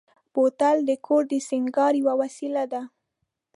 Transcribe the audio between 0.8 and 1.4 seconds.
د کور د